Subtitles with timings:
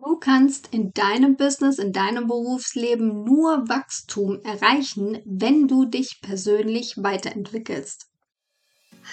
[0.00, 6.94] Du kannst in deinem Business, in deinem Berufsleben nur Wachstum erreichen, wenn du dich persönlich
[6.98, 8.06] weiterentwickelst.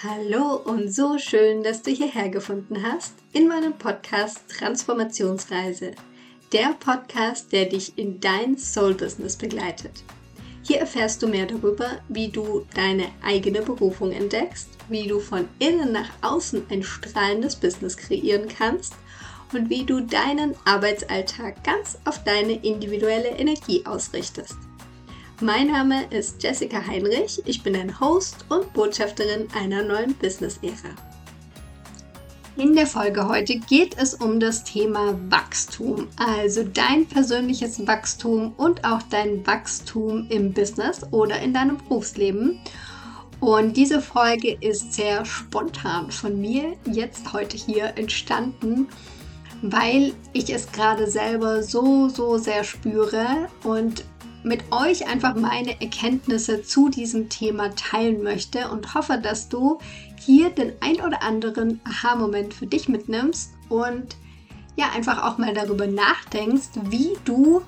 [0.04, 5.90] Hallo und so schön, dass du hierher gefunden hast in meinem Podcast Transformationsreise.
[6.52, 10.04] Der Podcast, der dich in dein Soul-Business begleitet.
[10.62, 15.90] Hier erfährst du mehr darüber, wie du deine eigene Berufung entdeckst, wie du von innen
[15.90, 18.94] nach außen ein strahlendes Business kreieren kannst
[19.52, 24.56] und wie du deinen Arbeitsalltag ganz auf deine individuelle Energie ausrichtest.
[25.40, 30.94] Mein Name ist Jessica Heinrich, ich bin ein Host und Botschafterin einer neuen Business-Ära.
[32.56, 38.82] In der Folge heute geht es um das Thema Wachstum, also dein persönliches Wachstum und
[38.82, 42.58] auch dein Wachstum im Business oder in deinem Berufsleben.
[43.40, 48.88] Und diese Folge ist sehr spontan von mir jetzt heute hier entstanden
[49.62, 54.04] weil ich es gerade selber so, so sehr spüre und
[54.42, 59.78] mit euch einfach meine Erkenntnisse zu diesem Thema teilen möchte und hoffe, dass du
[60.20, 64.16] hier den ein oder anderen Aha-Moment für dich mitnimmst und
[64.76, 67.62] ja, einfach auch mal darüber nachdenkst, wie du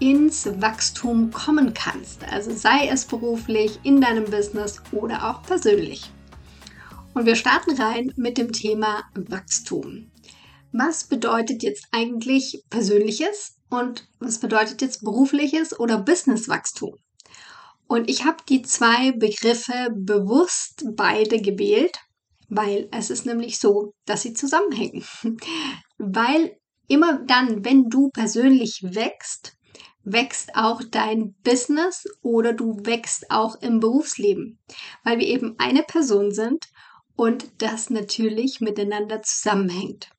[0.00, 2.22] ins Wachstum kommen kannst.
[2.30, 6.10] Also sei es beruflich, in deinem Business oder auch persönlich.
[7.14, 10.10] Und wir starten rein mit dem Thema Wachstum
[10.72, 16.96] was bedeutet jetzt eigentlich persönliches und was bedeutet jetzt berufliches oder Businesswachstum?
[17.86, 21.98] Und ich habe die zwei Begriffe bewusst beide gewählt,
[22.48, 25.04] weil es ist nämlich so, dass sie zusammenhängen.
[25.98, 29.56] weil immer dann, wenn du persönlich wächst,
[30.04, 34.58] wächst auch dein Business oder du wächst auch im Berufsleben,
[35.04, 36.68] weil wir eben eine Person sind
[37.16, 40.10] und das natürlich miteinander zusammenhängt.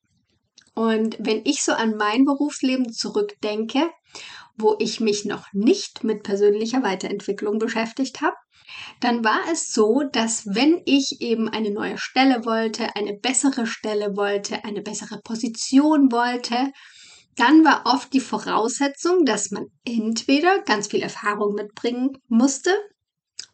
[0.76, 3.90] Und wenn ich so an mein Berufsleben zurückdenke,
[4.58, 8.36] wo ich mich noch nicht mit persönlicher Weiterentwicklung beschäftigt habe,
[9.00, 14.16] dann war es so, dass wenn ich eben eine neue Stelle wollte, eine bessere Stelle
[14.16, 16.72] wollte, eine bessere Position wollte,
[17.36, 22.72] dann war oft die Voraussetzung, dass man entweder ganz viel Erfahrung mitbringen musste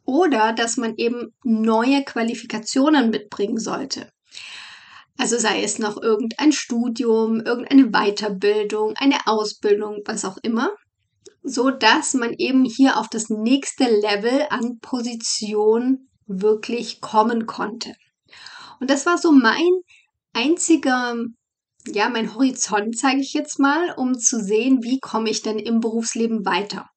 [0.04, 4.10] oder dass man eben neue Qualifikationen mitbringen sollte.
[5.18, 10.72] Also sei es noch irgendein Studium, irgendeine Weiterbildung, eine Ausbildung, was auch immer,
[11.42, 17.94] so dass man eben hier auf das nächste Level an Position wirklich kommen konnte.
[18.80, 19.82] Und das war so mein
[20.34, 21.16] einziger,
[21.88, 25.80] ja, mein Horizont, zeige ich jetzt mal, um zu sehen, wie komme ich denn im
[25.80, 26.90] Berufsleben weiter.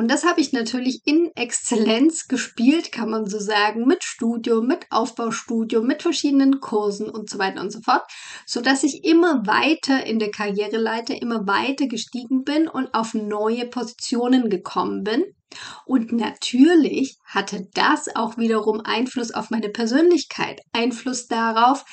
[0.00, 4.86] Und das habe ich natürlich in Exzellenz gespielt, kann man so sagen, mit Studium, mit
[4.88, 8.10] Aufbaustudium, mit verschiedenen Kursen und so weiter und so fort,
[8.46, 13.66] so dass ich immer weiter in der Karriereleiter immer weiter gestiegen bin und auf neue
[13.66, 15.22] Positionen gekommen bin.
[15.84, 21.84] Und natürlich hatte das auch wiederum Einfluss auf meine Persönlichkeit, Einfluss darauf,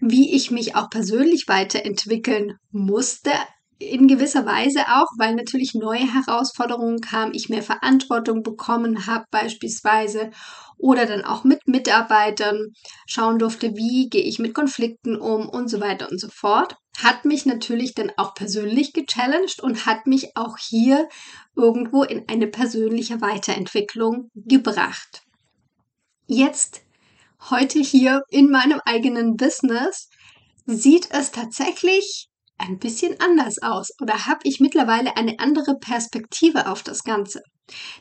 [0.00, 3.30] wie ich mich auch persönlich weiterentwickeln musste,
[3.78, 10.30] in gewisser Weise auch, weil natürlich neue Herausforderungen kamen, ich mehr Verantwortung bekommen habe beispielsweise
[10.76, 12.72] oder dann auch mit Mitarbeitern
[13.06, 17.24] schauen durfte, wie gehe ich mit Konflikten um und so weiter und so fort, hat
[17.24, 21.08] mich natürlich dann auch persönlich gechallenged und hat mich auch hier
[21.56, 25.22] irgendwo in eine persönliche Weiterentwicklung gebracht.
[26.26, 26.82] Jetzt,
[27.50, 30.08] heute hier in meinem eigenen Business,
[30.66, 32.28] sieht es tatsächlich
[32.58, 37.40] ein bisschen anders aus oder habe ich mittlerweile eine andere Perspektive auf das Ganze?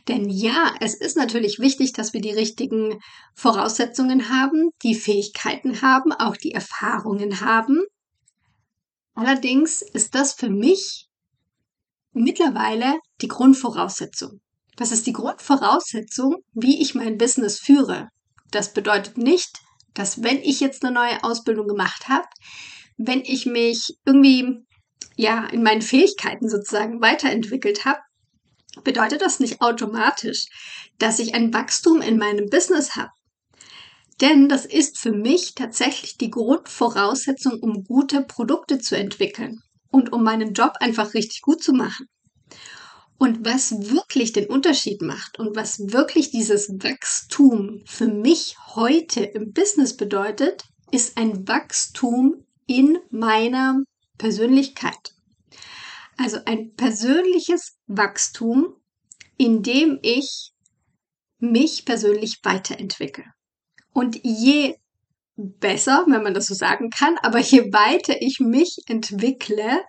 [0.07, 2.99] Denn ja, es ist natürlich wichtig, dass wir die richtigen
[3.35, 7.83] Voraussetzungen haben, die Fähigkeiten haben, auch die Erfahrungen haben.
[9.13, 11.07] Allerdings ist das für mich
[12.13, 14.39] mittlerweile die Grundvoraussetzung.
[14.75, 18.09] Das ist die Grundvoraussetzung, wie ich mein Business führe.
[18.51, 19.59] Das bedeutet nicht,
[19.93, 22.27] dass wenn ich jetzt eine neue Ausbildung gemacht habe,
[22.97, 24.65] wenn ich mich irgendwie
[25.15, 27.99] ja in meinen Fähigkeiten sozusagen weiterentwickelt habe,
[28.83, 30.45] bedeutet das nicht automatisch,
[30.99, 33.11] dass ich ein Wachstum in meinem Business habe.
[34.21, 39.61] Denn das ist für mich tatsächlich die Grundvoraussetzung, um gute Produkte zu entwickeln
[39.91, 42.07] und um meinen Job einfach richtig gut zu machen.
[43.19, 49.53] Und was wirklich den Unterschied macht und was wirklich dieses Wachstum für mich heute im
[49.53, 53.81] Business bedeutet, ist ein Wachstum in meiner
[54.17, 55.15] Persönlichkeit.
[56.17, 58.75] Also ein persönliches Wachstum,
[59.37, 60.51] in dem ich
[61.39, 63.25] mich persönlich weiterentwickle.
[63.93, 64.75] Und je
[65.35, 69.83] besser, wenn man das so sagen kann, aber je weiter ich mich entwickle,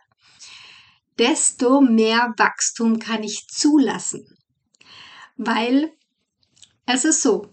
[1.18, 4.26] desto mehr Wachstum kann ich zulassen.
[5.36, 5.90] Weil
[6.86, 7.52] es ist so,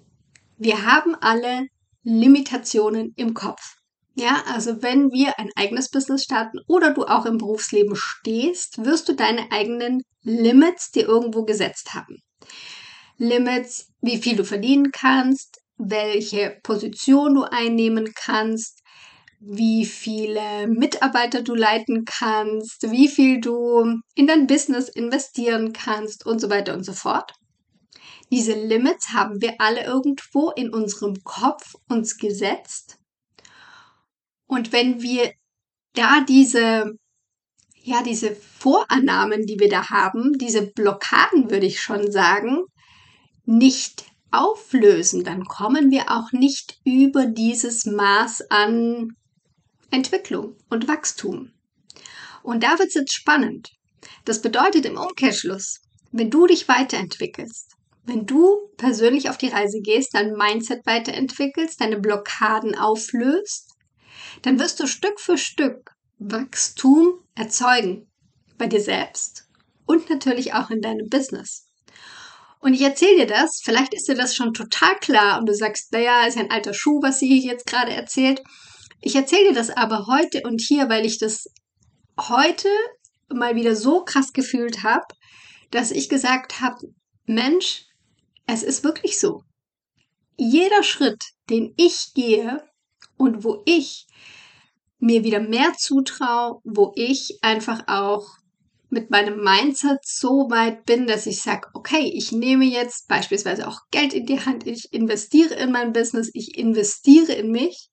[0.57, 1.67] wir haben alle
[2.03, 3.74] Limitationen im Kopf.
[4.17, 9.09] Ja, also wenn wir ein eigenes Business starten oder du auch im Berufsleben stehst, wirst
[9.09, 12.17] du deine eigenen Limits dir irgendwo gesetzt haben.
[13.17, 18.79] Limits, wie viel du verdienen kannst, welche Position du einnehmen kannst,
[19.41, 26.39] wie viele Mitarbeiter du leiten kannst, wie viel du in dein Business investieren kannst und
[26.39, 27.33] so weiter und so fort.
[28.31, 32.97] Diese Limits haben wir alle irgendwo in unserem Kopf uns gesetzt.
[34.47, 35.33] Und wenn wir
[35.93, 36.97] da diese,
[37.75, 42.63] ja, diese Vorannahmen, die wir da haben, diese Blockaden, würde ich schon sagen,
[43.45, 49.15] nicht auflösen, dann kommen wir auch nicht über dieses Maß an
[49.91, 51.51] Entwicklung und Wachstum.
[52.43, 53.71] Und da wird es jetzt spannend.
[54.25, 55.81] Das bedeutet im Umkehrschluss,
[56.11, 57.73] wenn du dich weiterentwickelst,
[58.05, 63.64] wenn du persönlich auf die Reise gehst, dein Mindset weiterentwickelst, deine Blockaden auflöst,
[64.45, 68.07] dann wirst du Stück für Stück Wachstum erzeugen
[68.59, 69.47] bei dir selbst
[69.87, 71.67] und natürlich auch in deinem Business.
[72.59, 75.91] Und ich erzähle dir das, vielleicht ist dir das schon total klar und du sagst,
[75.91, 78.41] naja, ist ja ein alter Schuh, was sie jetzt gerade erzählt.
[79.01, 81.47] Ich erzähle dir das aber heute und hier, weil ich das
[82.19, 82.69] heute
[83.33, 85.05] mal wieder so krass gefühlt habe,
[85.71, 86.77] dass ich gesagt habe,
[87.25, 87.85] Mensch,
[88.45, 89.41] es ist wirklich so.
[90.37, 92.63] Jeder Schritt, den ich gehe
[93.17, 94.05] und wo ich
[94.99, 98.25] mir wieder mehr zutraue, wo ich einfach auch
[98.89, 103.81] mit meinem Mindset so weit bin, dass ich sage, okay, ich nehme jetzt beispielsweise auch
[103.91, 107.89] Geld in die Hand, ich investiere in mein Business, ich investiere in mich,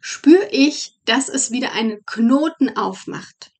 [0.00, 3.52] spüre ich, dass es wieder einen Knoten aufmacht,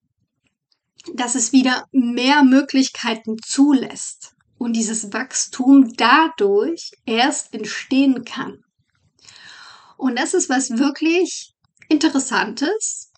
[1.14, 8.64] dass es wieder mehr Möglichkeiten zulässt und dieses Wachstum dadurch erst entstehen kann.
[9.96, 11.55] Und das ist was wirklich
[11.88, 13.12] Interessantes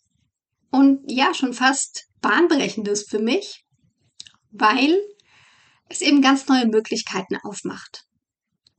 [0.71, 3.65] und ja, schon fast bahnbrechendes für mich,
[4.51, 4.99] weil
[5.89, 8.05] es eben ganz neue Möglichkeiten aufmacht.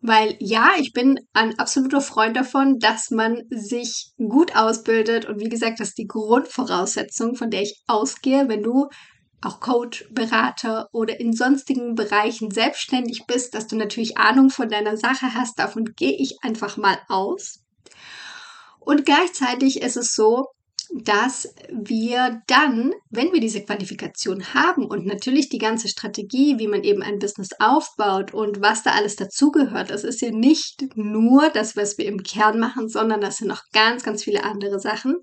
[0.02, 5.50] Weil ja, ich bin ein absoluter Freund davon, dass man sich gut ausbildet und wie
[5.50, 8.88] gesagt, das ist die Grundvoraussetzung, von der ich ausgehe, wenn du
[9.42, 14.98] auch Coach, Berater oder in sonstigen Bereichen selbstständig bist, dass du natürlich Ahnung von deiner
[14.98, 15.60] Sache hast.
[15.60, 17.60] Davon gehe ich einfach mal aus.
[18.90, 20.48] Und gleichzeitig ist es so,
[20.92, 26.84] dass wir dann, wenn wir diese Qualifikation haben und natürlich die ganze Strategie, wie man
[26.84, 31.78] eben ein Business aufbaut und was da alles dazugehört, das ist ja nicht nur das,
[31.78, 35.18] was wir im Kern machen, sondern das sind noch ganz, ganz viele andere Sachen.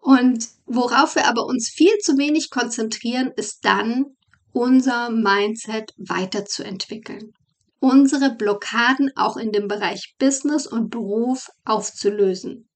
[0.00, 4.04] Und worauf wir aber uns viel zu wenig konzentrieren, ist dann
[4.52, 7.34] unser Mindset weiterzuentwickeln.
[7.80, 12.68] Unsere Blockaden auch in dem Bereich Business und Beruf aufzulösen.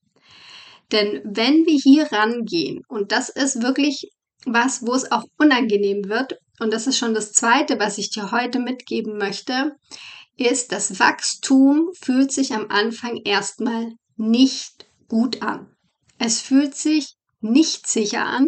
[0.93, 4.11] Denn wenn wir hier rangehen, und das ist wirklich
[4.45, 8.31] was, wo es auch unangenehm wird, und das ist schon das Zweite, was ich dir
[8.31, 9.73] heute mitgeben möchte,
[10.37, 15.75] ist, das Wachstum fühlt sich am Anfang erstmal nicht gut an.
[16.19, 18.47] Es fühlt sich nicht sicher an.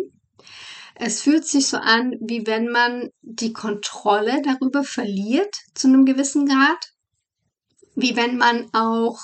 [0.94, 6.46] Es fühlt sich so an, wie wenn man die Kontrolle darüber verliert zu einem gewissen
[6.46, 6.92] Grad.
[7.96, 9.18] Wie wenn man auch,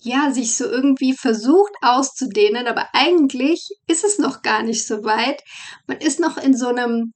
[0.00, 5.42] ja, sich so irgendwie versucht auszudehnen, aber eigentlich ist es noch gar nicht so weit.
[5.86, 7.12] Man ist noch in so einem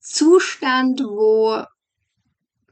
[0.00, 1.62] Zustand, wo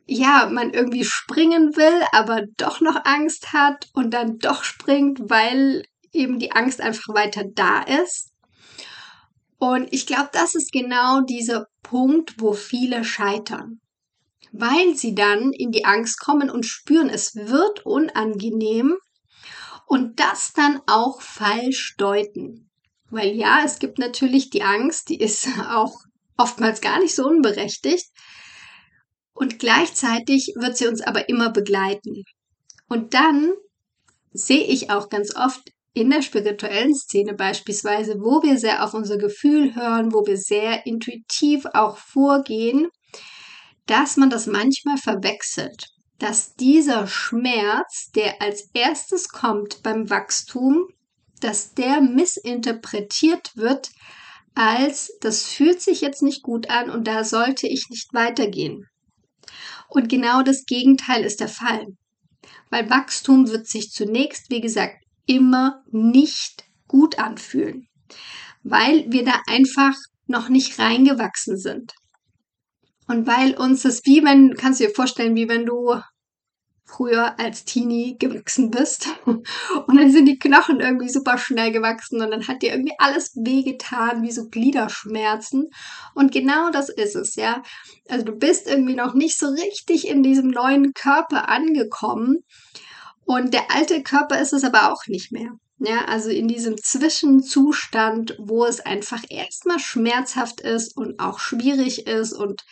[0.07, 5.85] ja, man irgendwie springen will, aber doch noch Angst hat und dann doch springt, weil
[6.13, 8.33] eben die Angst einfach weiter da ist.
[9.59, 13.81] Und ich glaube, das ist genau dieser Punkt, wo viele scheitern.
[14.53, 18.97] Weil sie dann in die Angst kommen und spüren, es wird unangenehm
[19.87, 22.71] und das dann auch falsch deuten.
[23.11, 25.95] Weil ja, es gibt natürlich die Angst, die ist auch
[26.37, 28.11] oftmals gar nicht so unberechtigt.
[29.33, 32.25] Und gleichzeitig wird sie uns aber immer begleiten.
[32.89, 33.53] Und dann
[34.33, 39.17] sehe ich auch ganz oft in der spirituellen Szene beispielsweise, wo wir sehr auf unser
[39.17, 42.89] Gefühl hören, wo wir sehr intuitiv auch vorgehen,
[43.87, 45.87] dass man das manchmal verwechselt,
[46.19, 50.87] dass dieser Schmerz, der als erstes kommt beim Wachstum,
[51.41, 53.91] dass der missinterpretiert wird
[54.55, 58.87] als das fühlt sich jetzt nicht gut an und da sollte ich nicht weitergehen.
[59.89, 61.87] Und genau das Gegenteil ist der Fall.
[62.71, 67.89] Weil Wachstum wird sich zunächst, wie gesagt, immer nicht gut anfühlen,
[68.63, 69.95] weil wir da einfach
[70.27, 71.95] noch nicht reingewachsen sind.
[73.09, 75.95] Und weil uns das wie wenn, kannst du dir vorstellen, wie wenn du
[76.87, 79.47] früher als Teenie gewachsen bist und
[79.89, 84.23] dann sind die Knochen irgendwie super schnell gewachsen und dann hat dir irgendwie alles wehgetan,
[84.23, 85.69] wie so Gliederschmerzen.
[86.15, 87.63] Und genau das ist es, ja.
[88.09, 92.45] Also du bist irgendwie noch nicht so richtig in diesem neuen Körper angekommen
[93.27, 95.51] und der alte Körper ist es aber auch nicht mehr.
[95.79, 102.33] Ja, also in diesem Zwischenzustand, wo es einfach erstmal schmerzhaft ist und auch schwierig ist
[102.33, 102.65] und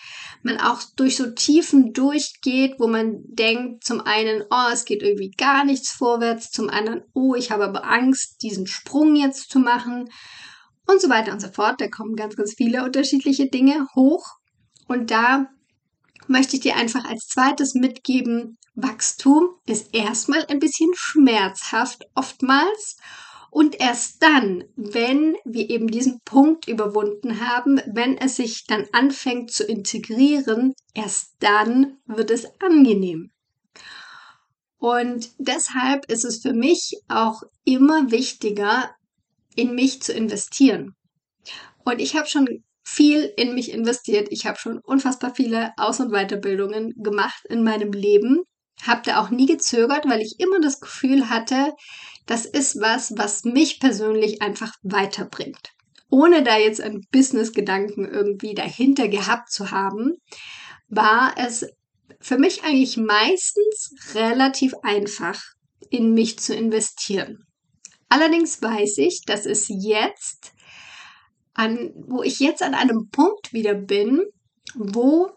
[0.43, 5.33] man auch durch so Tiefen durchgeht, wo man denkt, zum einen, oh, es geht irgendwie
[5.33, 10.09] gar nichts vorwärts, zum anderen, oh, ich habe aber Angst, diesen Sprung jetzt zu machen
[10.87, 11.83] und so weiter und so fort.
[11.83, 14.25] Da kommen ganz, ganz viele unterschiedliche Dinge hoch
[14.87, 15.51] und da
[16.27, 22.97] möchte ich dir einfach als zweites mitgeben, Wachstum ist erstmal ein bisschen schmerzhaft oftmals
[23.51, 29.53] und erst dann, wenn wir eben diesen Punkt überwunden haben, wenn es sich dann anfängt
[29.53, 33.31] zu integrieren, erst dann wird es angenehm.
[34.79, 38.91] Und deshalb ist es für mich auch immer wichtiger,
[39.55, 40.97] in mich zu investieren.
[41.85, 44.29] Und ich habe schon viel in mich investiert.
[44.31, 48.45] Ich habe schon unfassbar viele Aus- und Weiterbildungen gemacht in meinem Leben
[48.83, 51.73] habe da auch nie gezögert, weil ich immer das Gefühl hatte,
[52.27, 55.71] das ist was, was mich persönlich einfach weiterbringt.
[56.11, 60.17] Ohne da jetzt einen Business-Gedanken irgendwie dahinter gehabt zu haben,
[60.89, 61.67] war es
[62.21, 65.43] für mich eigentlich meistens relativ einfach,
[65.91, 67.45] in mich zu investieren.
[68.09, 70.53] Allerdings weiß ich, dass es jetzt
[71.55, 74.23] an, wo ich jetzt an einem Punkt wieder bin,
[74.75, 75.31] wo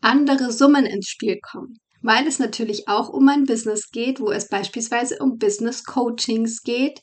[0.00, 1.78] andere Summen ins Spiel kommen.
[2.00, 7.02] Weil es natürlich auch um ein Business geht, wo es beispielsweise um Business Coachings geht,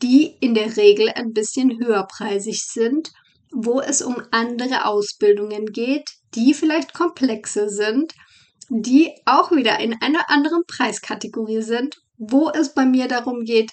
[0.00, 3.10] die in der Regel ein bisschen höherpreisig sind,
[3.52, 8.14] wo es um andere Ausbildungen geht, die vielleicht komplexer sind,
[8.68, 13.72] die auch wieder in einer anderen Preiskategorie sind, wo es bei mir darum geht,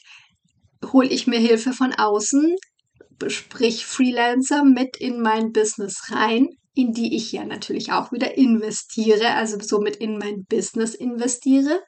[0.92, 2.56] hole ich mir Hilfe von außen,
[3.28, 9.34] sprich Freelancer mit in mein Business rein, in die ich ja natürlich auch wieder investiere,
[9.34, 11.82] also somit in mein Business investiere.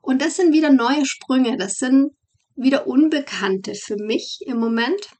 [0.00, 2.12] Und das sind wieder neue Sprünge, das sind
[2.56, 5.10] wieder Unbekannte für mich im Moment.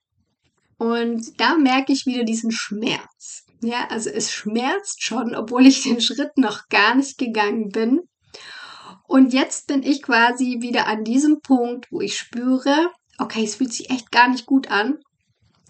[0.78, 3.44] Und da merke ich wieder diesen Schmerz.
[3.62, 8.00] Ja, also es schmerzt schon, obwohl ich den Schritt noch gar nicht gegangen bin.
[9.06, 13.72] Und jetzt bin ich quasi wieder an diesem Punkt, wo ich spüre, okay, es fühlt
[13.72, 14.98] sich echt gar nicht gut an.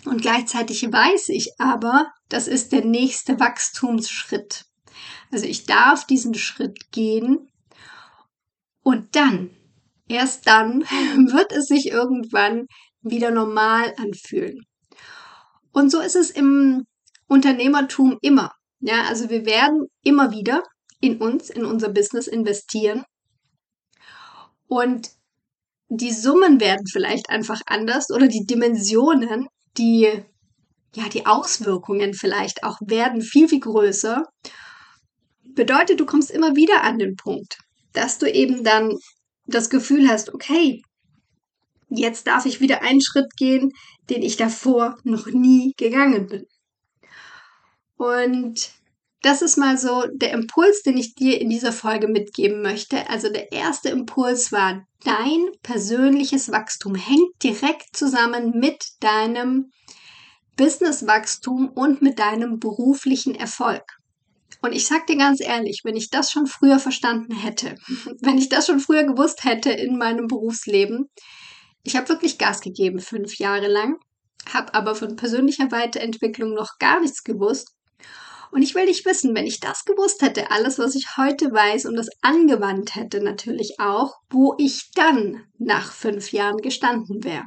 [0.04, 4.64] Und gleichzeitig weiß ich aber, das ist der nächste Wachstumsschritt.
[5.30, 7.50] Also ich darf diesen Schritt gehen
[8.82, 9.50] und dann,
[10.08, 10.80] erst dann,
[11.32, 12.66] wird es sich irgendwann
[13.02, 14.60] wieder normal anfühlen.
[15.72, 16.84] Und so ist es im
[17.28, 18.52] Unternehmertum immer.
[18.80, 20.62] Ja, also wir werden immer wieder
[21.00, 23.04] in uns, in unser Business investieren.
[24.66, 25.10] Und
[25.88, 30.08] die Summen werden vielleicht einfach anders oder die Dimensionen, die,
[30.94, 34.24] ja, die Auswirkungen vielleicht auch werden viel, viel größer.
[35.44, 37.58] Bedeutet, du kommst immer wieder an den Punkt,
[37.92, 38.96] dass du eben dann
[39.46, 40.82] das Gefühl hast, okay,
[41.88, 43.72] jetzt darf ich wieder einen Schritt gehen,
[44.08, 46.46] den ich davor noch nie gegangen bin.
[47.96, 48.72] Und
[49.22, 53.08] das ist mal so der Impuls, den ich dir in dieser Folge mitgeben möchte.
[53.10, 59.72] Also der erste Impuls war, dein persönliches Wachstum hängt direkt zusammen mit deinem
[60.56, 63.82] Businesswachstum und mit deinem beruflichen Erfolg.
[64.62, 67.76] Und ich sag dir ganz ehrlich, wenn ich das schon früher verstanden hätte,
[68.20, 71.10] wenn ich das schon früher gewusst hätte in meinem Berufsleben,
[71.82, 73.96] ich habe wirklich Gas gegeben fünf Jahre lang,
[74.52, 77.74] habe aber von persönlicher Weiterentwicklung noch gar nichts gewusst
[78.52, 81.86] und ich will dich wissen, wenn ich das gewusst hätte, alles, was ich heute weiß
[81.86, 87.44] und das angewandt hätte natürlich auch, wo ich dann nach fünf Jahren gestanden wäre.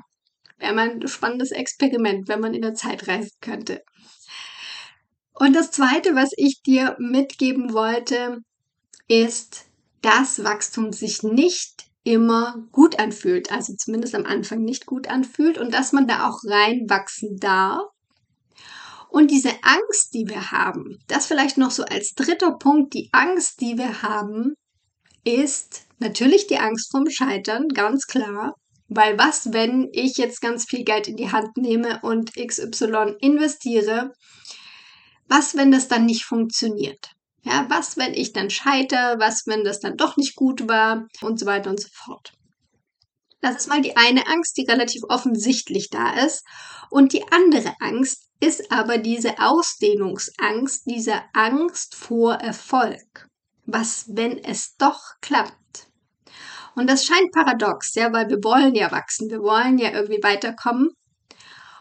[0.57, 3.81] Wäre mal ein spannendes Experiment, wenn man in der Zeit reisen könnte.
[5.33, 8.37] Und das Zweite, was ich dir mitgeben wollte,
[9.07, 9.65] ist,
[10.01, 15.73] dass Wachstum sich nicht immer gut anfühlt, also zumindest am Anfang nicht gut anfühlt und
[15.73, 17.92] dass man da auch reinwachsen darf
[19.13, 23.61] und diese Angst, die wir haben, das vielleicht noch so als dritter Punkt, die Angst,
[23.61, 24.55] die wir haben,
[25.23, 28.55] ist natürlich die Angst vom Scheitern, ganz klar.
[28.87, 34.13] Weil was, wenn ich jetzt ganz viel Geld in die Hand nehme und XY investiere?
[35.27, 37.11] Was, wenn das dann nicht funktioniert?
[37.43, 39.19] Ja, was, wenn ich dann scheitere?
[39.19, 41.05] Was, wenn das dann doch nicht gut war?
[41.21, 42.33] Und so weiter und so fort.
[43.43, 46.45] Das ist mal die eine Angst, die relativ offensichtlich da ist.
[46.89, 53.27] Und die andere Angst ist aber diese Ausdehnungsangst, diese Angst vor Erfolg.
[53.65, 55.89] Was, wenn es doch klappt?
[56.75, 60.91] Und das scheint paradox, ja, weil wir wollen ja wachsen, wir wollen ja irgendwie weiterkommen.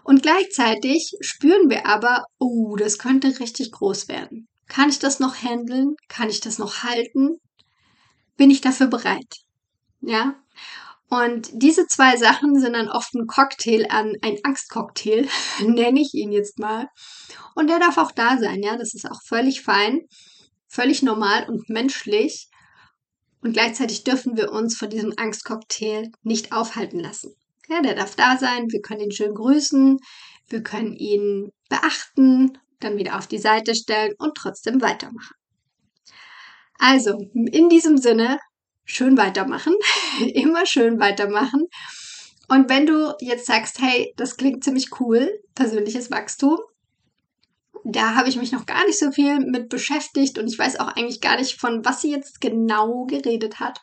[0.02, 4.48] Und gleichzeitig spüren wir aber, oh, das könnte richtig groß werden.
[4.66, 5.94] Kann ich das noch handeln?
[6.08, 7.40] Kann ich das noch halten?
[8.36, 9.36] Bin ich dafür bereit?
[10.00, 10.41] Ja.
[11.12, 15.28] Und diese zwei Sachen sind dann oft ein Cocktail an, ein Angstcocktail,
[15.60, 16.88] nenne ich ihn jetzt mal.
[17.54, 18.78] Und der darf auch da sein, ja.
[18.78, 20.06] Das ist auch völlig fein,
[20.68, 22.48] völlig normal und menschlich.
[23.42, 27.34] Und gleichzeitig dürfen wir uns von diesem Angstcocktail nicht aufhalten lassen.
[27.68, 28.70] Ja, der darf da sein.
[28.70, 29.98] Wir können ihn schön grüßen.
[30.48, 35.36] Wir können ihn beachten, dann wieder auf die Seite stellen und trotzdem weitermachen.
[36.78, 38.38] Also, in diesem Sinne,
[38.84, 39.74] schön weitermachen,
[40.34, 41.68] immer schön weitermachen.
[42.48, 46.58] Und wenn du jetzt sagst, hey, das klingt ziemlich cool, persönliches Wachstum,
[47.84, 50.88] da habe ich mich noch gar nicht so viel mit beschäftigt und ich weiß auch
[50.88, 53.80] eigentlich gar nicht, von was sie jetzt genau geredet hat,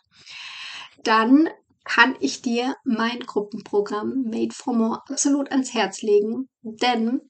[1.04, 1.50] dann
[1.84, 7.22] kann ich dir mein Gruppenprogramm Made for More absolut ans Herz legen, denn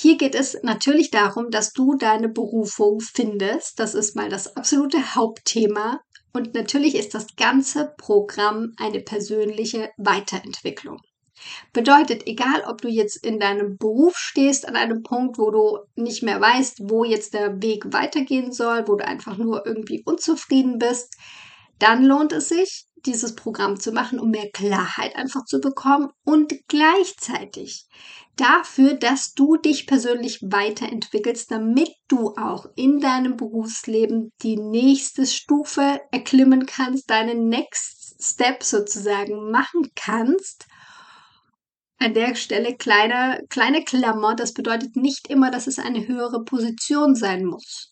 [0.00, 3.80] hier geht es natürlich darum, dass du deine Berufung findest.
[3.80, 5.98] Das ist mal das absolute Hauptthema.
[6.38, 11.00] Und natürlich ist das ganze Programm eine persönliche Weiterentwicklung.
[11.72, 16.22] Bedeutet, egal ob du jetzt in deinem Beruf stehst, an einem Punkt, wo du nicht
[16.22, 21.16] mehr weißt, wo jetzt der Weg weitergehen soll, wo du einfach nur irgendwie unzufrieden bist,
[21.80, 26.54] dann lohnt es sich, dieses Programm zu machen, um mehr Klarheit einfach zu bekommen und
[26.68, 27.88] gleichzeitig
[28.38, 36.00] dafür, dass du dich persönlich weiterentwickelst, damit du auch in deinem Berufsleben die nächste Stufe
[36.10, 40.66] erklimmen kannst, deinen Next Step sozusagen machen kannst.
[41.98, 47.14] An der Stelle kleine, kleine Klammer, das bedeutet nicht immer, dass es eine höhere Position
[47.14, 47.90] sein muss.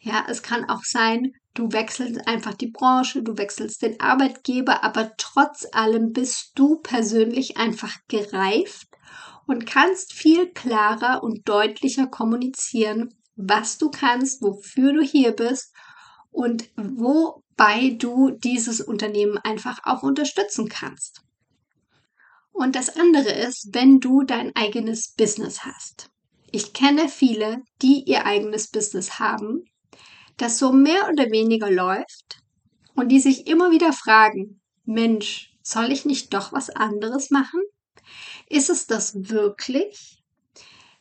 [0.00, 5.12] Ja, es kann auch sein, du wechselst einfach die Branche, du wechselst den Arbeitgeber, aber
[5.18, 8.88] trotz allem bist du persönlich einfach gereift
[9.46, 15.72] und kannst viel klarer und deutlicher kommunizieren, was du kannst, wofür du hier bist
[16.30, 21.22] und wobei du dieses Unternehmen einfach auch unterstützen kannst.
[22.52, 26.10] Und das andere ist, wenn du dein eigenes Business hast.
[26.52, 29.64] Ich kenne viele, die ihr eigenes Business haben,
[30.36, 32.38] das so mehr oder weniger läuft
[32.94, 37.60] und die sich immer wieder fragen, Mensch, soll ich nicht doch was anderes machen?
[38.48, 40.22] Ist es das wirklich?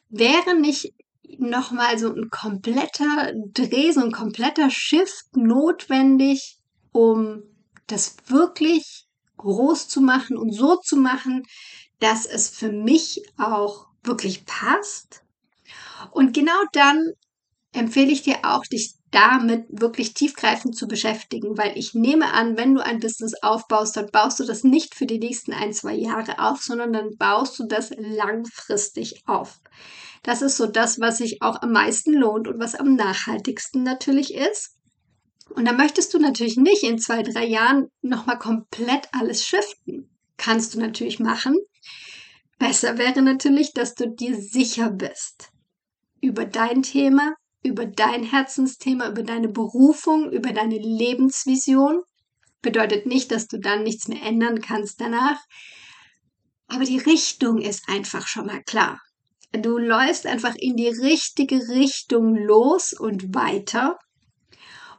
[0.09, 0.93] Wäre nicht
[1.37, 6.59] nochmal so ein kompletter Dreh, so ein kompletter Shift notwendig,
[6.91, 7.43] um
[7.87, 11.43] das wirklich groß zu machen und so zu machen,
[11.99, 15.23] dass es für mich auch wirklich passt?
[16.11, 17.13] Und genau dann
[17.73, 22.73] empfehle ich dir auch, dich damit wirklich tiefgreifend zu beschäftigen, weil ich nehme an, wenn
[22.73, 26.39] du ein Business aufbaust, dann baust du das nicht für die nächsten ein, zwei Jahre
[26.39, 29.59] auf, sondern dann baust du das langfristig auf.
[30.23, 34.33] Das ist so das, was sich auch am meisten lohnt und was am nachhaltigsten natürlich
[34.33, 34.77] ist.
[35.49, 40.09] Und da möchtest du natürlich nicht in zwei, drei Jahren nochmal komplett alles shiften.
[40.37, 41.55] Kannst du natürlich machen.
[42.57, 45.49] Besser wäre natürlich, dass du dir sicher bist
[46.21, 52.03] über dein Thema, über dein Herzensthema, über deine Berufung, über deine Lebensvision.
[52.61, 55.39] Bedeutet nicht, dass du dann nichts mehr ändern kannst danach.
[56.67, 58.99] Aber die Richtung ist einfach schon mal klar.
[59.51, 63.99] Du läufst einfach in die richtige Richtung los und weiter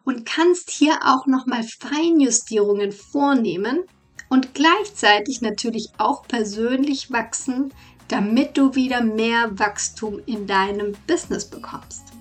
[0.05, 3.81] und kannst hier auch nochmal Feinjustierungen vornehmen
[4.29, 7.72] und gleichzeitig natürlich auch persönlich wachsen,
[8.09, 12.13] damit du wieder mehr Wachstum in deinem Business bekommst.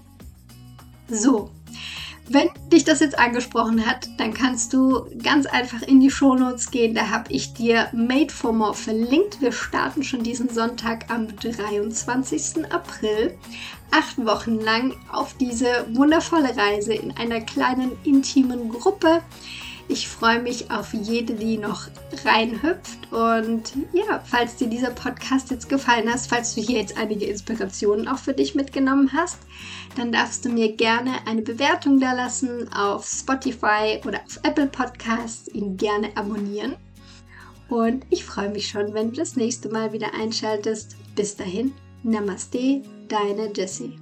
[1.07, 1.49] So,
[2.29, 6.95] wenn dich das jetzt angesprochen hat, dann kannst du ganz einfach in die Shownotes gehen.
[6.95, 9.41] Da habe ich dir Made for More verlinkt.
[9.41, 12.71] Wir starten schon diesen Sonntag am 23.
[12.71, 13.37] April.
[13.91, 19.21] Acht Wochen lang auf diese wundervolle Reise in einer kleinen intimen Gruppe
[19.87, 21.87] ich freue mich auf jede, die noch
[22.23, 23.11] reinhüpft.
[23.11, 28.07] Und ja, falls dir dieser Podcast jetzt gefallen hat, falls du hier jetzt einige Inspirationen
[28.07, 29.39] auch für dich mitgenommen hast,
[29.95, 35.47] dann darfst du mir gerne eine Bewertung da lassen auf Spotify oder auf Apple Podcasts,
[35.49, 36.75] ihn gerne abonnieren.
[37.69, 40.95] Und ich freue mich schon, wenn du das nächste Mal wieder einschaltest.
[41.15, 43.97] Bis dahin, Namaste, deine Jessie.